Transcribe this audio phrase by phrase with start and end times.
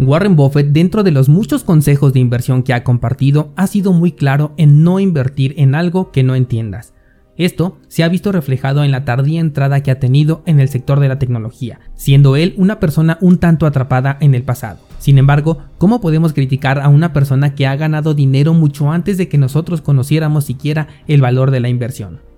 [0.00, 4.12] Warren Buffett, dentro de los muchos consejos de inversión que ha compartido, ha sido muy
[4.12, 6.94] claro en no invertir en algo que no entiendas.
[7.36, 11.00] Esto se ha visto reflejado en la tardía entrada que ha tenido en el sector
[11.00, 14.78] de la tecnología, siendo él una persona un tanto atrapada en el pasado.
[14.98, 19.28] Sin embargo, ¿cómo podemos criticar a una persona que ha ganado dinero mucho antes de
[19.28, 22.29] que nosotros conociéramos siquiera el valor de la inversión?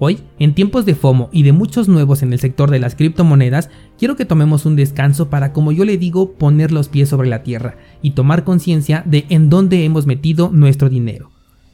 [0.00, 3.70] Hoy, en tiempos de FOMO y de muchos nuevos en el sector de las criptomonedas,
[3.96, 7.44] quiero que tomemos un descanso para, como yo le digo, poner los pies sobre la
[7.44, 11.30] tierra y tomar conciencia de en dónde hemos metido nuestro dinero.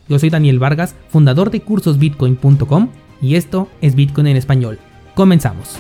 [0.07, 2.89] Yo soy Daniel Vargas, fundador de cursosbitcoin.com
[3.23, 4.79] y esto es Bitcoin en español.
[5.15, 5.79] Comenzamos.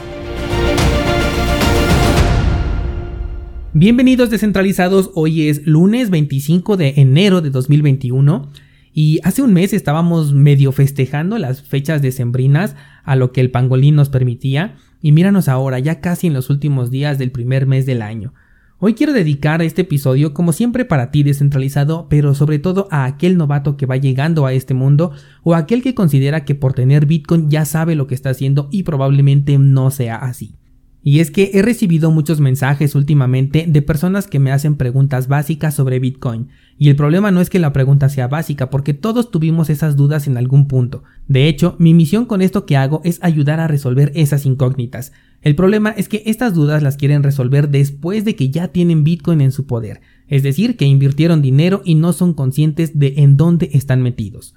[3.74, 8.50] Bienvenidos descentralizados, hoy es lunes 25 de enero de 2021
[8.92, 13.96] y hace un mes estábamos medio festejando las fechas decembrinas a lo que el pangolín
[13.96, 18.02] nos permitía, y míranos ahora, ya casi en los últimos días del primer mes del
[18.02, 18.34] año.
[18.82, 23.36] Hoy quiero dedicar este episodio como siempre para ti descentralizado, pero sobre todo a aquel
[23.36, 25.12] novato que va llegando a este mundo
[25.42, 28.84] o aquel que considera que por tener Bitcoin ya sabe lo que está haciendo y
[28.84, 30.59] probablemente no sea así.
[31.02, 35.74] Y es que he recibido muchos mensajes últimamente de personas que me hacen preguntas básicas
[35.74, 36.48] sobre Bitcoin.
[36.76, 40.26] Y el problema no es que la pregunta sea básica, porque todos tuvimos esas dudas
[40.26, 41.02] en algún punto.
[41.26, 45.12] De hecho, mi misión con esto que hago es ayudar a resolver esas incógnitas.
[45.40, 49.40] El problema es que estas dudas las quieren resolver después de que ya tienen Bitcoin
[49.40, 53.70] en su poder, es decir, que invirtieron dinero y no son conscientes de en dónde
[53.72, 54.54] están metidos.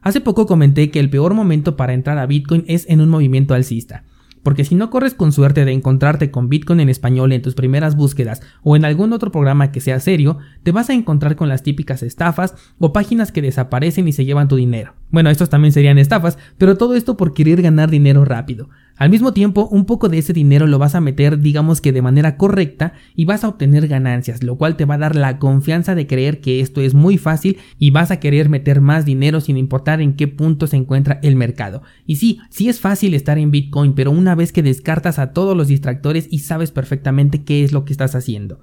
[0.00, 3.54] Hace poco comenté que el peor momento para entrar a Bitcoin es en un movimiento
[3.54, 4.02] alcista
[4.44, 7.96] porque si no corres con suerte de encontrarte con Bitcoin en español en tus primeras
[7.96, 11.64] búsquedas o en algún otro programa que sea serio, te vas a encontrar con las
[11.64, 14.94] típicas estafas o páginas que desaparecen y se llevan tu dinero.
[15.10, 18.68] Bueno, estos también serían estafas, pero todo esto por querer ganar dinero rápido.
[18.96, 22.00] Al mismo tiempo, un poco de ese dinero lo vas a meter, digamos que de
[22.00, 25.96] manera correcta, y vas a obtener ganancias, lo cual te va a dar la confianza
[25.96, 29.56] de creer que esto es muy fácil y vas a querer meter más dinero sin
[29.56, 31.82] importar en qué punto se encuentra el mercado.
[32.06, 35.56] Y sí, sí es fácil estar en Bitcoin, pero una vez que descartas a todos
[35.56, 38.60] los distractores y sabes perfectamente qué es lo que estás haciendo.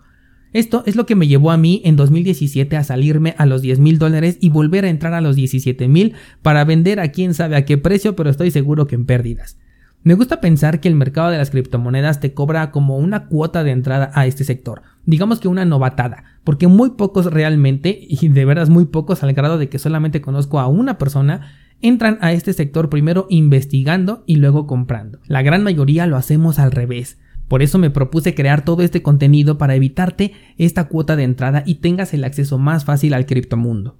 [0.54, 3.80] Esto es lo que me llevó a mí en 2017 a salirme a los 10
[3.80, 7.58] mil dólares y volver a entrar a los 17 mil para vender a quién sabe
[7.58, 9.58] a qué precio, pero estoy seguro que en pérdidas.
[10.04, 13.70] Me gusta pensar que el mercado de las criptomonedas te cobra como una cuota de
[13.70, 18.72] entrada a este sector, digamos que una novatada, porque muy pocos realmente, y de veras
[18.72, 21.52] muy pocos al grado de que solamente conozco a una persona,
[21.82, 25.20] entran a este sector primero investigando y luego comprando.
[25.28, 27.20] La gran mayoría lo hacemos al revés.
[27.48, 31.76] Por eso me propuse crear todo este contenido para evitarte esta cuota de entrada y
[31.76, 34.00] tengas el acceso más fácil al criptomundo.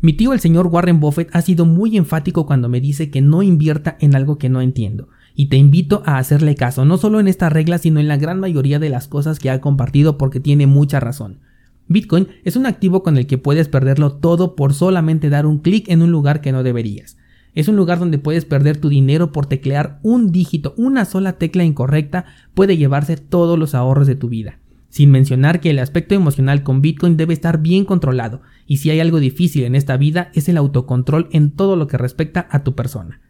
[0.00, 3.42] Mi tío el señor Warren Buffett ha sido muy enfático cuando me dice que no
[3.42, 7.28] invierta en algo que no entiendo y te invito a hacerle caso, no solo en
[7.28, 10.66] esta regla, sino en la gran mayoría de las cosas que ha compartido porque tiene
[10.66, 11.40] mucha razón.
[11.88, 15.88] Bitcoin es un activo con el que puedes perderlo todo por solamente dar un clic
[15.88, 17.18] en un lugar que no deberías.
[17.54, 21.64] Es un lugar donde puedes perder tu dinero por teclear un dígito, una sola tecla
[21.64, 22.24] incorrecta
[22.54, 24.58] puede llevarse todos los ahorros de tu vida.
[24.88, 29.00] Sin mencionar que el aspecto emocional con Bitcoin debe estar bien controlado, y si hay
[29.00, 32.74] algo difícil en esta vida es el autocontrol en todo lo que respecta a tu
[32.74, 33.20] persona.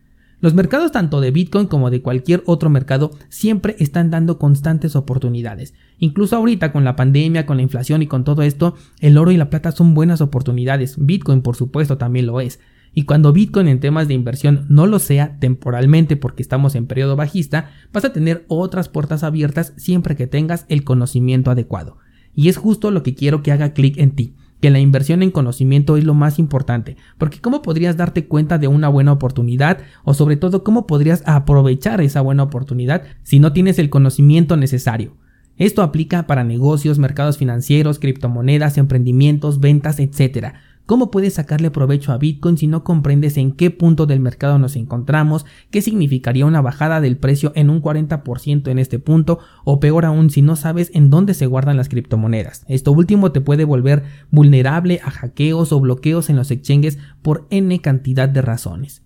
[0.45, 5.73] Los mercados tanto de Bitcoin como de cualquier otro mercado siempre están dando constantes oportunidades.
[5.99, 9.39] Incluso ahorita con la pandemia, con la inflación y con todo esto, el oro y
[9.39, 10.97] la plata son buenas oportunidades.
[10.99, 12.61] Bitcoin por supuesto también lo es.
[12.93, 17.17] Y cuando Bitcoin en temas de inversión no lo sea temporalmente porque estamos en periodo
[17.17, 21.97] bajista, vas a tener otras puertas abiertas siempre que tengas el conocimiento adecuado.
[22.35, 25.31] Y es justo lo que quiero que haga clic en ti que la inversión en
[25.31, 30.15] conocimiento es lo más importante, porque ¿cómo podrías darte cuenta de una buena oportunidad o
[30.15, 35.19] sobre todo cómo podrías aprovechar esa buena oportunidad si no tienes el conocimiento necesario?
[35.59, 40.55] Esto aplica para negocios, mercados financieros, criptomonedas, emprendimientos, ventas, etc.
[40.87, 44.77] ¿Cómo puedes sacarle provecho a Bitcoin si no comprendes en qué punto del mercado nos
[44.77, 50.05] encontramos, qué significaría una bajada del precio en un 40% en este punto, o peor
[50.05, 52.67] aún si no sabes en dónde se guardan las criptomonedas?
[52.69, 57.81] Esto último te puede volver vulnerable a hackeos o bloqueos en los exchanges por n
[57.81, 59.04] cantidad de razones.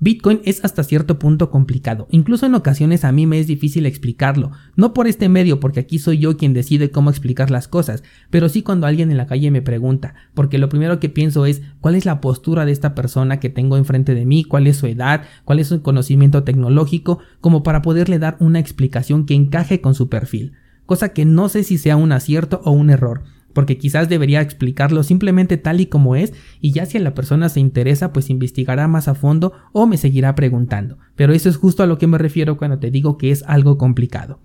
[0.00, 4.52] Bitcoin es hasta cierto punto complicado, incluso en ocasiones a mí me es difícil explicarlo,
[4.76, 8.48] no por este medio porque aquí soy yo quien decide cómo explicar las cosas, pero
[8.48, 11.96] sí cuando alguien en la calle me pregunta, porque lo primero que pienso es cuál
[11.96, 15.22] es la postura de esta persona que tengo enfrente de mí, cuál es su edad,
[15.44, 20.08] cuál es su conocimiento tecnológico, como para poderle dar una explicación que encaje con su
[20.08, 20.52] perfil,
[20.86, 25.02] cosa que no sé si sea un acierto o un error, porque quizás debería explicarlo
[25.02, 29.08] simplemente tal y como es y ya si la persona se interesa pues investigará más
[29.08, 30.98] a fondo o me seguirá preguntando.
[31.16, 33.78] Pero eso es justo a lo que me refiero cuando te digo que es algo
[33.78, 34.40] complicado.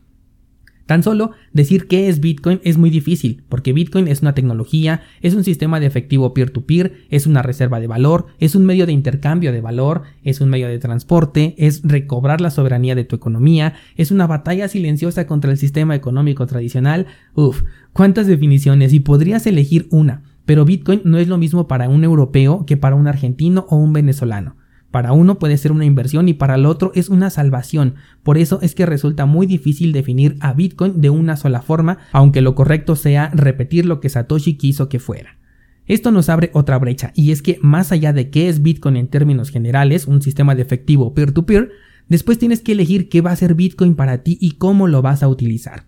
[0.86, 5.34] Tan solo decir qué es Bitcoin es muy difícil, porque Bitcoin es una tecnología, es
[5.34, 9.54] un sistema de efectivo peer-to-peer, es una reserva de valor, es un medio de intercambio
[9.54, 14.12] de valor, es un medio de transporte, es recobrar la soberanía de tu economía, es
[14.12, 17.08] una batalla silenciosa contra el sistema económico tradicional.
[17.34, 17.64] Uf,
[17.94, 22.66] cuántas definiciones y podrías elegir una, pero Bitcoin no es lo mismo para un europeo
[22.66, 24.58] que para un argentino o un venezolano.
[24.94, 27.96] Para uno puede ser una inversión y para el otro es una salvación.
[28.22, 32.42] Por eso es que resulta muy difícil definir a Bitcoin de una sola forma, aunque
[32.42, 35.40] lo correcto sea repetir lo que Satoshi quiso que fuera.
[35.88, 39.08] Esto nos abre otra brecha, y es que más allá de qué es Bitcoin en
[39.08, 41.72] términos generales, un sistema de efectivo peer-to-peer,
[42.08, 45.24] después tienes que elegir qué va a ser Bitcoin para ti y cómo lo vas
[45.24, 45.86] a utilizar.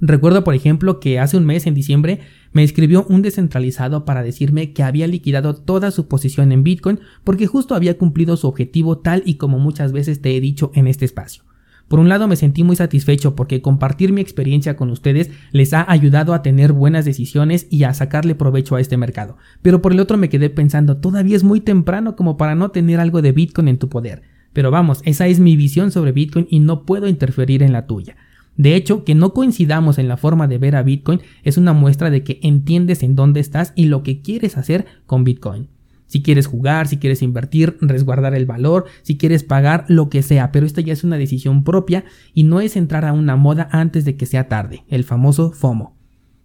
[0.00, 2.20] Recuerdo, por ejemplo, que hace un mes, en diciembre,
[2.52, 7.46] me escribió un descentralizado para decirme que había liquidado toda su posición en Bitcoin porque
[7.46, 11.04] justo había cumplido su objetivo tal y como muchas veces te he dicho en este
[11.04, 11.44] espacio.
[11.86, 15.90] Por un lado me sentí muy satisfecho porque compartir mi experiencia con ustedes les ha
[15.90, 19.36] ayudado a tener buenas decisiones y a sacarle provecho a este mercado.
[19.60, 23.00] Pero por el otro me quedé pensando, todavía es muy temprano como para no tener
[23.00, 24.22] algo de Bitcoin en tu poder.
[24.52, 28.16] Pero vamos, esa es mi visión sobre Bitcoin y no puedo interferir en la tuya.
[28.60, 32.10] De hecho, que no coincidamos en la forma de ver a Bitcoin es una muestra
[32.10, 35.70] de que entiendes en dónde estás y lo que quieres hacer con Bitcoin.
[36.04, 40.52] Si quieres jugar, si quieres invertir, resguardar el valor, si quieres pagar, lo que sea,
[40.52, 42.04] pero esta ya es una decisión propia
[42.34, 45.96] y no es entrar a una moda antes de que sea tarde, el famoso FOMO.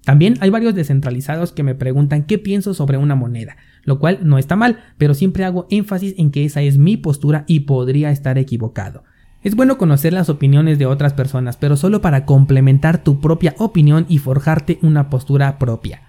[0.06, 4.38] También hay varios descentralizados que me preguntan qué pienso sobre una moneda, lo cual no
[4.38, 8.38] está mal, pero siempre hago énfasis en que esa es mi postura y podría estar
[8.38, 9.03] equivocado.
[9.45, 14.07] Es bueno conocer las opiniones de otras personas, pero solo para complementar tu propia opinión
[14.09, 16.01] y forjarte una postura propia.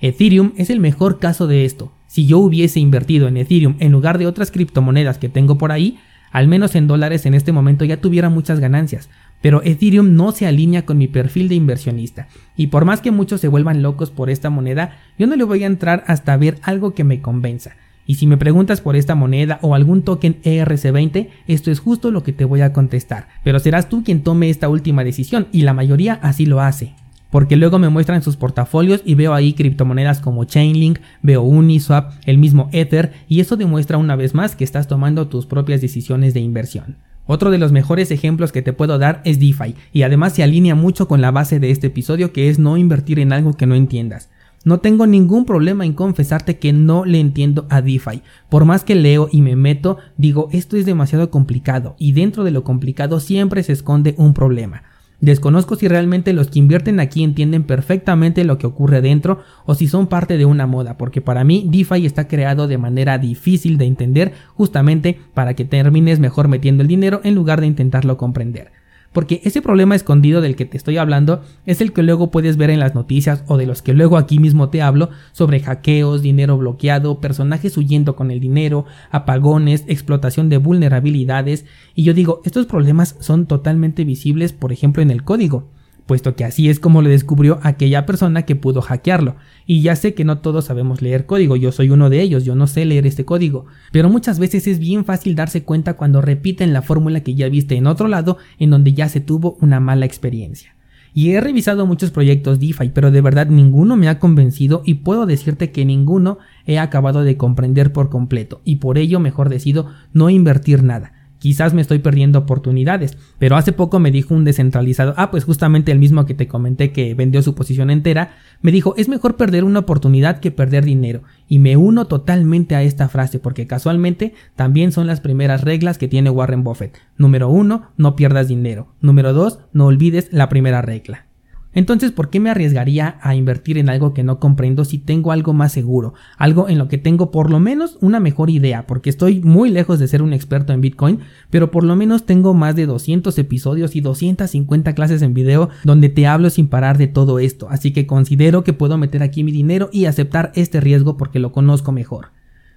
[0.00, 1.90] Ethereum es el mejor caso de esto.
[2.06, 5.98] Si yo hubiese invertido en Ethereum en lugar de otras criptomonedas que tengo por ahí,
[6.30, 9.10] al menos en dólares en este momento ya tuviera muchas ganancias.
[9.42, 12.28] Pero Ethereum no se alinea con mi perfil de inversionista.
[12.56, 15.64] Y por más que muchos se vuelvan locos por esta moneda, yo no le voy
[15.64, 17.72] a entrar hasta ver algo que me convenza.
[18.06, 22.22] Y si me preguntas por esta moneda o algún token ERC20, esto es justo lo
[22.22, 23.28] que te voy a contestar.
[23.42, 26.92] Pero serás tú quien tome esta última decisión y la mayoría así lo hace.
[27.30, 32.38] Porque luego me muestran sus portafolios y veo ahí criptomonedas como Chainlink, veo Uniswap, el
[32.38, 36.40] mismo Ether y eso demuestra una vez más que estás tomando tus propias decisiones de
[36.40, 36.96] inversión.
[37.26, 40.74] Otro de los mejores ejemplos que te puedo dar es DeFi y además se alinea
[40.74, 43.74] mucho con la base de este episodio que es no invertir en algo que no
[43.74, 44.28] entiendas.
[44.64, 48.22] No tengo ningún problema en confesarte que no le entiendo a DeFi.
[48.48, 52.50] Por más que leo y me meto, digo, esto es demasiado complicado y dentro de
[52.50, 54.84] lo complicado siempre se esconde un problema.
[55.20, 59.86] Desconozco si realmente los que invierten aquí entienden perfectamente lo que ocurre dentro o si
[59.86, 63.84] son parte de una moda, porque para mí DeFi está creado de manera difícil de
[63.84, 68.72] entender justamente para que termines mejor metiendo el dinero en lugar de intentarlo comprender.
[69.14, 72.68] Porque ese problema escondido del que te estoy hablando es el que luego puedes ver
[72.68, 76.58] en las noticias o de los que luego aquí mismo te hablo sobre hackeos, dinero
[76.58, 81.64] bloqueado, personajes huyendo con el dinero, apagones, explotación de vulnerabilidades.
[81.94, 85.70] Y yo digo, estos problemas son totalmente visibles, por ejemplo, en el código
[86.06, 89.36] puesto que así es como le descubrió aquella persona que pudo hackearlo.
[89.66, 92.54] Y ya sé que no todos sabemos leer código, yo soy uno de ellos, yo
[92.54, 96.72] no sé leer este código, pero muchas veces es bien fácil darse cuenta cuando repiten
[96.72, 100.06] la fórmula que ya viste en otro lado en donde ya se tuvo una mala
[100.06, 100.74] experiencia.
[101.16, 105.26] Y he revisado muchos proyectos DeFi, pero de verdad ninguno me ha convencido y puedo
[105.26, 110.28] decirte que ninguno he acabado de comprender por completo y por ello mejor decido no
[110.28, 113.18] invertir nada quizás me estoy perdiendo oportunidades.
[113.38, 116.90] Pero hace poco me dijo un descentralizado, ah, pues justamente el mismo que te comenté
[116.90, 121.22] que vendió su posición entera, me dijo, es mejor perder una oportunidad que perder dinero.
[121.46, 126.08] Y me uno totalmente a esta frase porque casualmente también son las primeras reglas que
[126.08, 126.96] tiene Warren Buffett.
[127.18, 128.94] Número uno, no pierdas dinero.
[129.02, 131.26] Número dos, no olvides la primera regla.
[131.74, 135.52] Entonces, ¿por qué me arriesgaría a invertir en algo que no comprendo si tengo algo
[135.52, 136.14] más seguro?
[136.38, 139.98] Algo en lo que tengo por lo menos una mejor idea, porque estoy muy lejos
[139.98, 143.96] de ser un experto en Bitcoin, pero por lo menos tengo más de 200 episodios
[143.96, 148.06] y 250 clases en video donde te hablo sin parar de todo esto, así que
[148.06, 152.33] considero que puedo meter aquí mi dinero y aceptar este riesgo porque lo conozco mejor.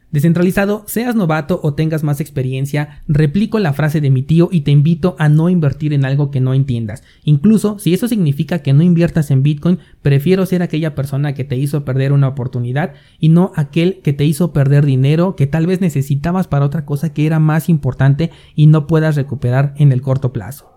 [0.10, 4.72] Descentralizado, seas novato o tengas más experiencia, replico la frase de mi tío y te
[4.72, 7.04] invito a no invertir en algo que no entiendas.
[7.26, 11.58] Incluso si eso significa que no inviertas en Bitcoin, prefiero ser aquella persona que te
[11.58, 15.82] hizo perder una oportunidad y no aquel que te hizo perder dinero que tal vez
[15.82, 20.32] necesitabas para otra cosa que era más importante y no puedas recuperar en el corto
[20.32, 20.72] plazo.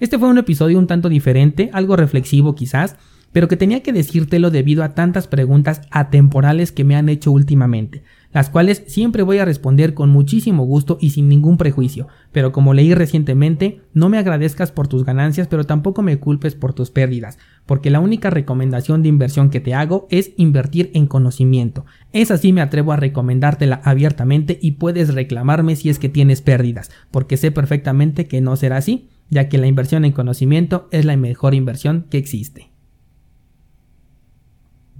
[0.00, 2.96] Este fue un episodio un tanto diferente, algo reflexivo quizás,
[3.32, 8.02] pero que tenía que decírtelo debido a tantas preguntas atemporales que me han hecho últimamente
[8.32, 12.74] las cuales siempre voy a responder con muchísimo gusto y sin ningún prejuicio, pero como
[12.74, 17.38] leí recientemente, no me agradezcas por tus ganancias, pero tampoco me culpes por tus pérdidas,
[17.66, 21.84] porque la única recomendación de inversión que te hago es invertir en conocimiento.
[22.12, 26.90] Es así me atrevo a recomendártela abiertamente y puedes reclamarme si es que tienes pérdidas,
[27.10, 31.16] porque sé perfectamente que no será así, ya que la inversión en conocimiento es la
[31.16, 32.71] mejor inversión que existe.